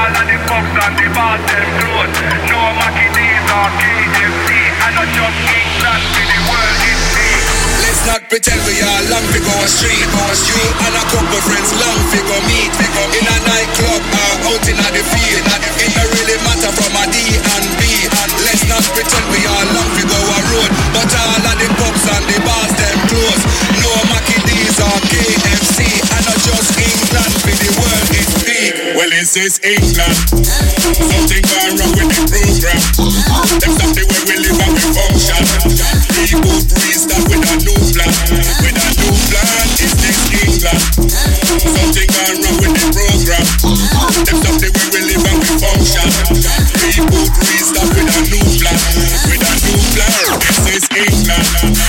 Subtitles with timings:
[0.00, 1.68] all of the pubs and the bars them.
[2.48, 3.12] No Mackie
[3.52, 4.48] or KFC.
[4.80, 7.42] I not just England for the world is big.
[7.84, 10.08] Let's not pretend we are long to go street.
[10.08, 12.72] Go street and a couple friends long to go meet.
[12.72, 15.44] go in a nightclub or out in a field.
[15.84, 18.08] It don't really matter from a D and B.
[18.08, 20.70] And let's not pretend we are long to go a road.
[20.96, 23.42] But all of the pubs and the bars them close.
[23.84, 26.00] No Mackie D's or KFC.
[26.08, 28.39] And not just England for the world is.
[29.00, 30.12] Well, this is England.
[30.28, 32.84] Something gone wrong with the program.
[33.56, 35.40] Them stop the way we live and we function.
[36.20, 38.12] Reboot, restart with a new plan.
[38.60, 40.84] With a new plan, is this England?
[41.00, 43.40] Something gone wrong with the program.
[44.20, 46.04] Them stop the way we live and we function.
[46.84, 48.76] Reboot, restart with a new plan.
[49.32, 51.80] With a new plan, this is England.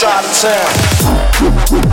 [0.00, 1.90] side of town.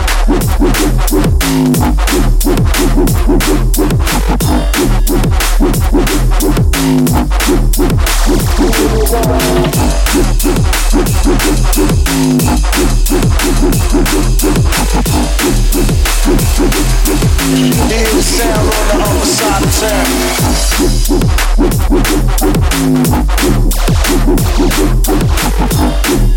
[18.20, 19.70] Sound on the other side of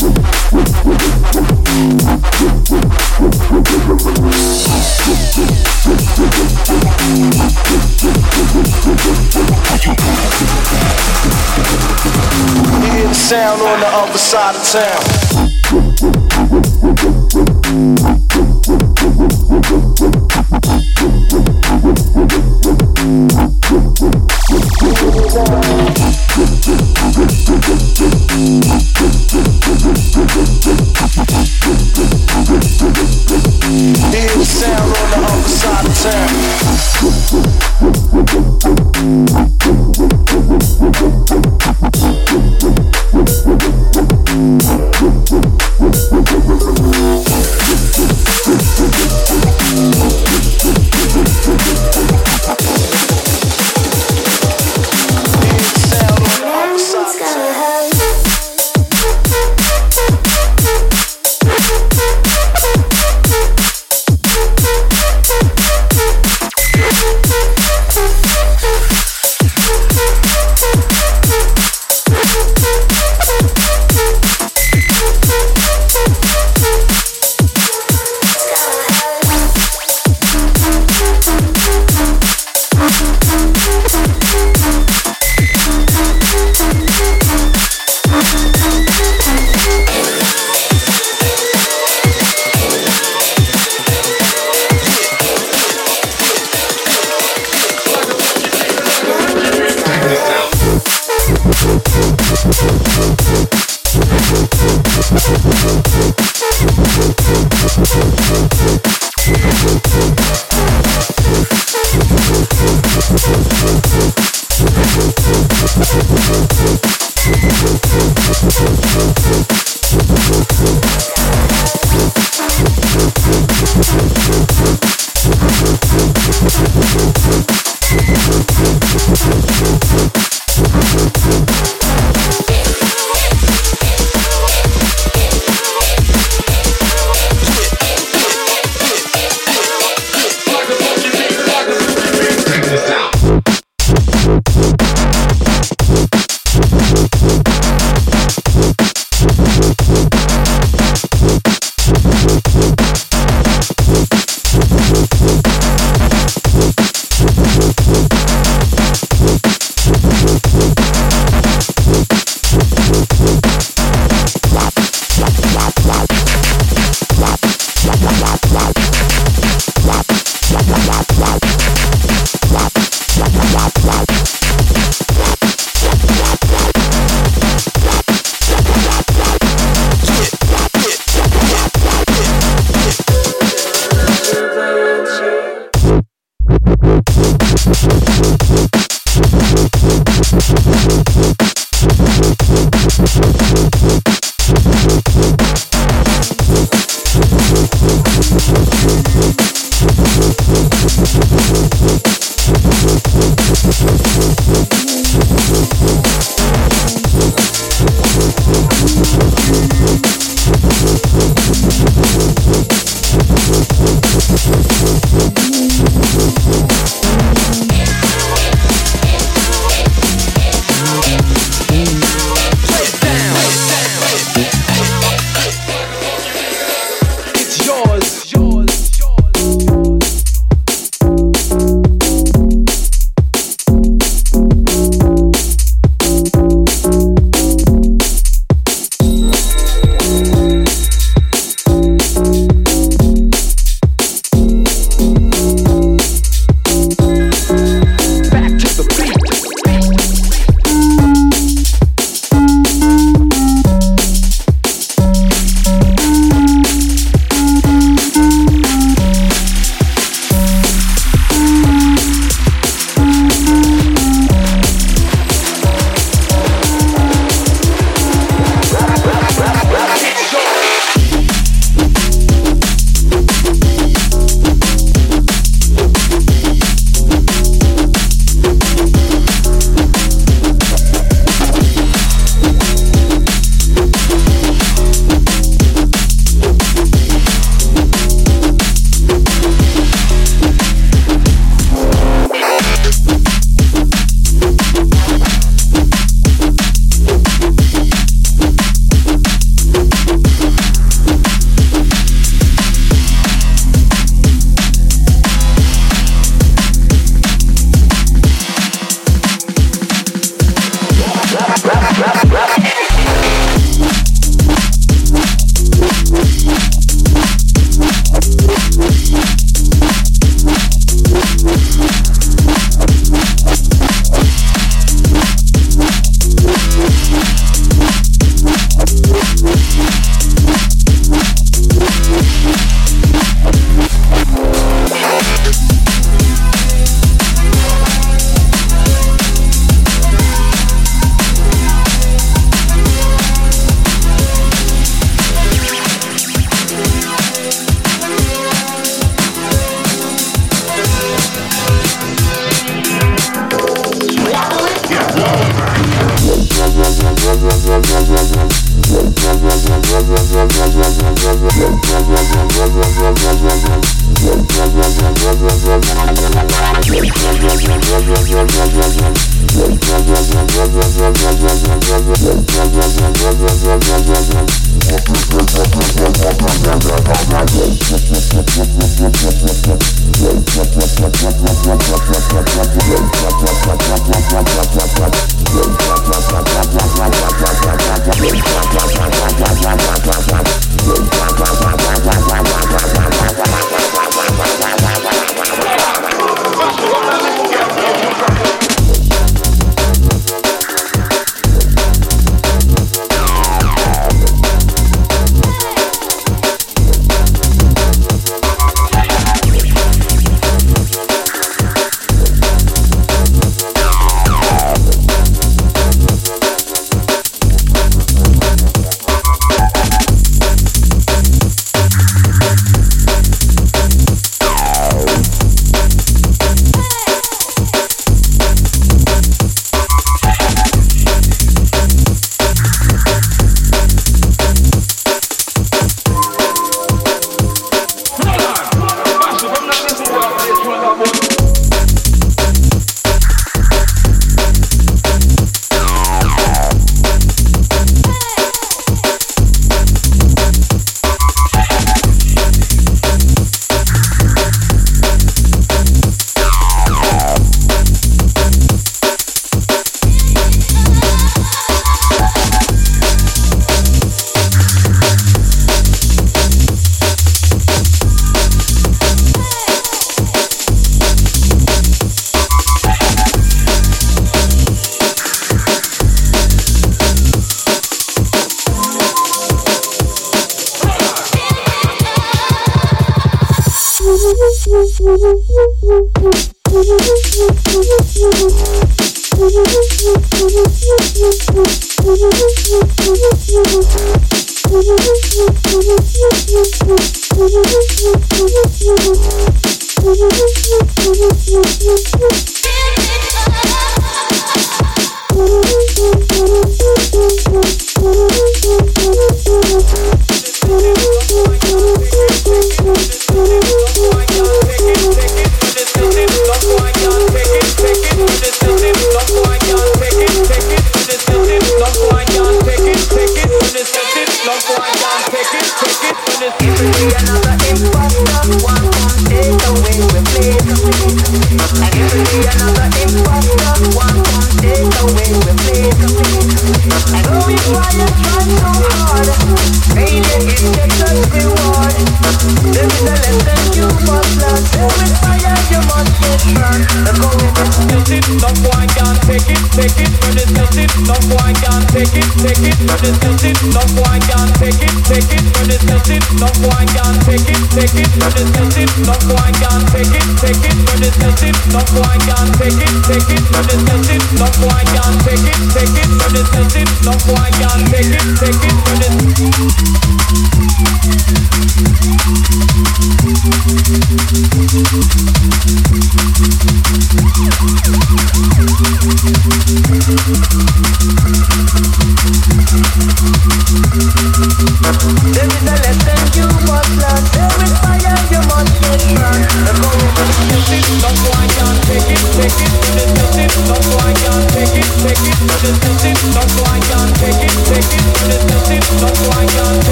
[0.00, 0.09] town.
[13.30, 16.00] sound on the other side of town.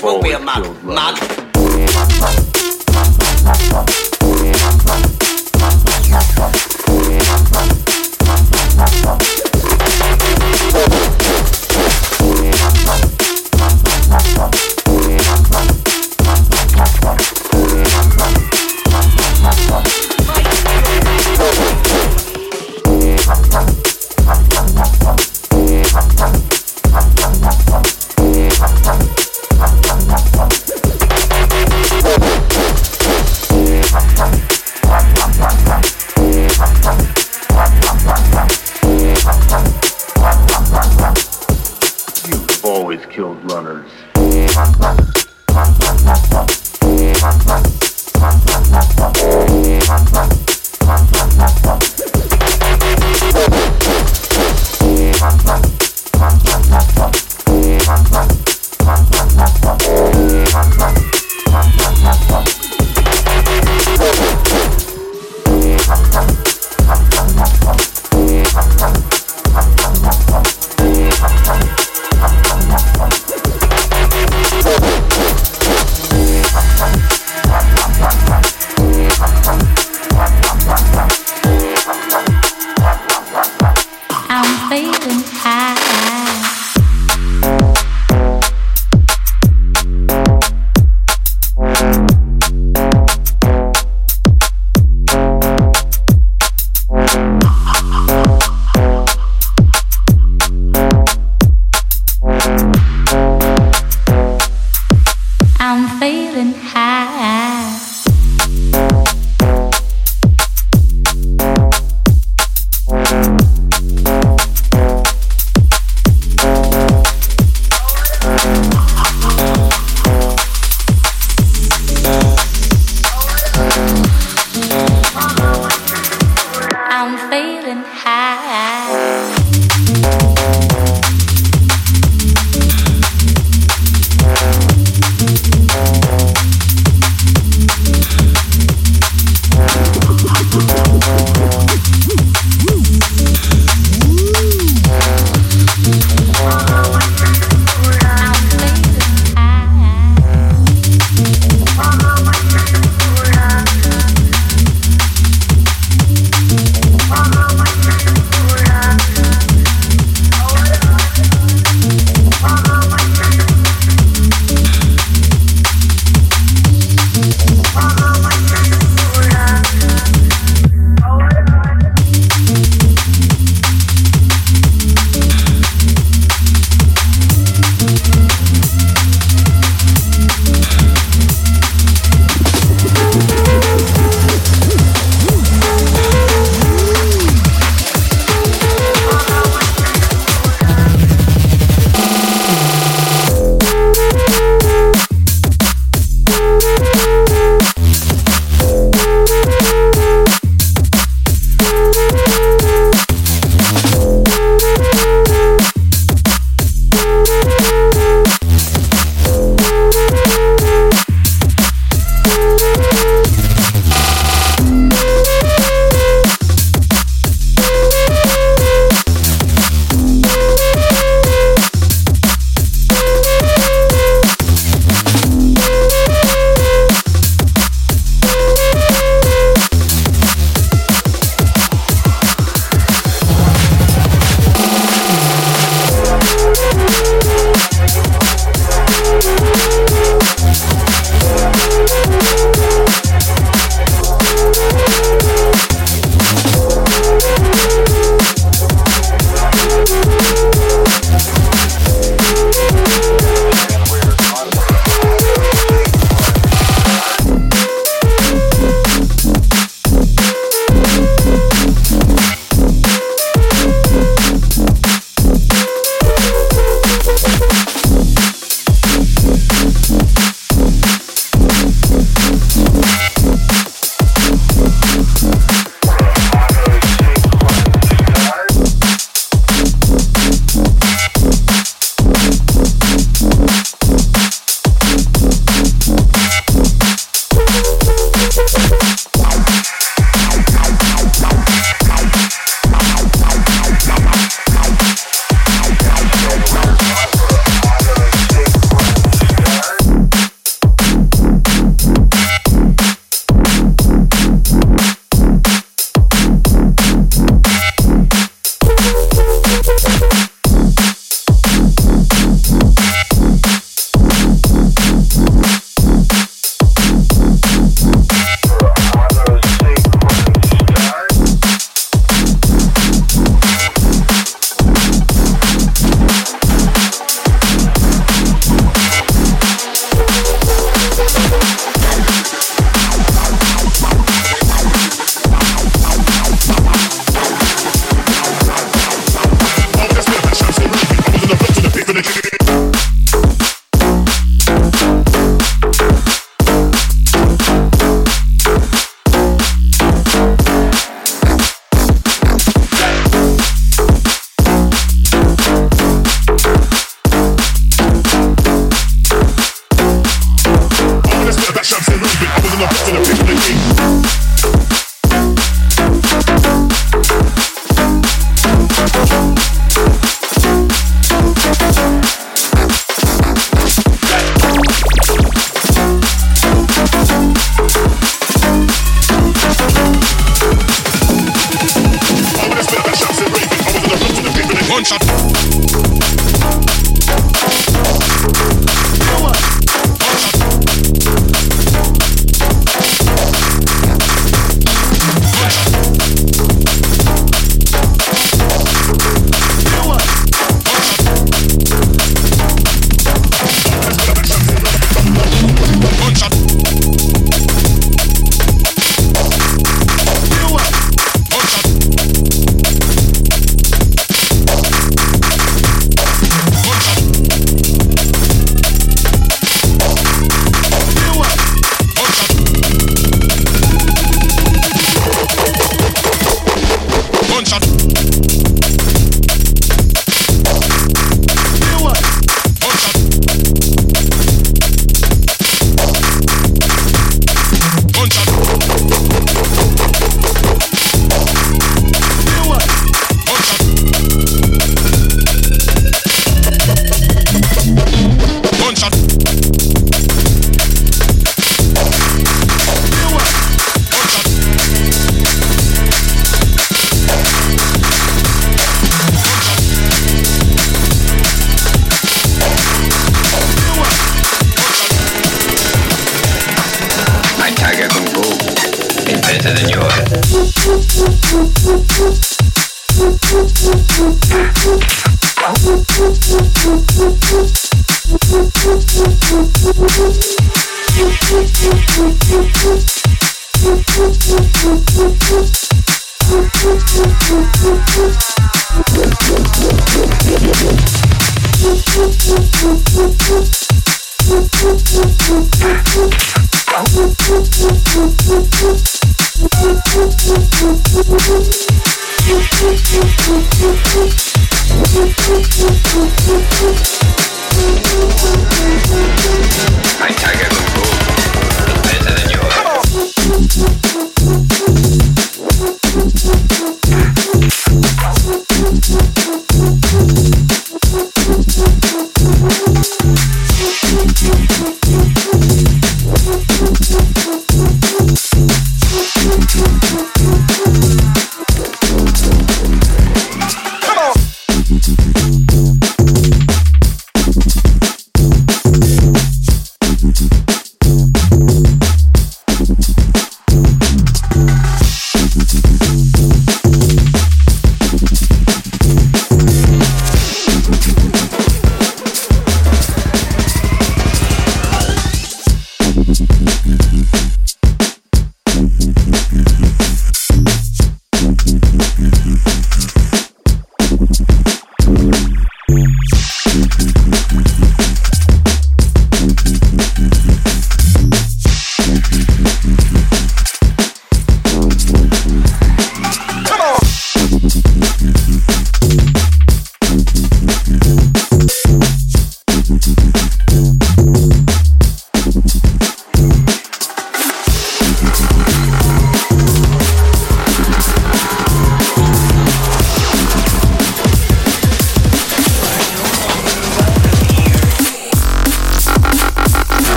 [0.00, 0.44] Always killed
[0.84, 1.41] runners.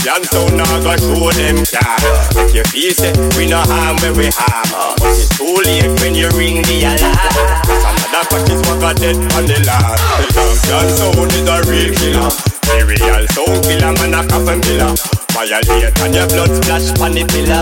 [0.00, 2.00] Champion sound now go show them can.
[2.32, 4.96] Make you feel say we no harm when we harm.
[4.96, 7.20] But it's too late when you ring the alarm.
[7.68, 10.00] Another practice what got dead on the land.
[10.32, 12.32] The champion sound is a real killer.
[12.64, 14.96] The real sound killer man a coffin killer.
[15.36, 17.60] Violate and your blood splash on the pillar.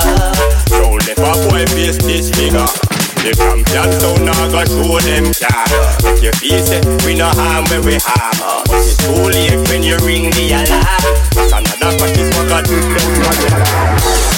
[0.70, 2.87] Don't never boy face this figure.
[3.18, 5.68] The champion sound now go show them can.
[6.04, 6.62] Make you feel
[7.04, 8.64] we no harm when we harm.
[8.66, 11.18] But it's too late when you ring the alarm.
[11.34, 12.08] But another
[12.48, 14.37] got dead on the land.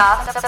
[0.00, 0.39] stop